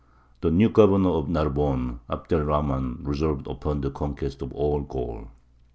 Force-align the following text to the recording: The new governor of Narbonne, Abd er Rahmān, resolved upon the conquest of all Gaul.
The 0.39 0.49
new 0.49 0.69
governor 0.71 1.09
of 1.11 1.29
Narbonne, 1.29 1.99
Abd 2.09 2.33
er 2.33 2.43
Rahmān, 2.43 3.05
resolved 3.05 3.45
upon 3.45 3.81
the 3.81 3.91
conquest 3.91 4.41
of 4.41 4.51
all 4.51 4.81
Gaul. 4.81 5.27